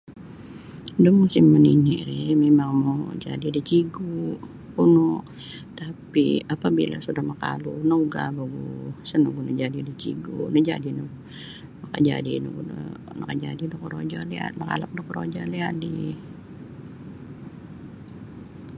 [1.01, 4.15] Nu musim menini ri, minang no mau jadi da cigu
[4.83, 5.09] anu
[5.79, 8.79] tapi apabila sudah makalu, nungga baguu
[9.09, 11.03] sa nugu najadi da cigu, menjadi no
[11.83, 12.77] makajadi no da
[13.19, 15.95] nakajadi do korojo dial mangalap do korojo diali ali.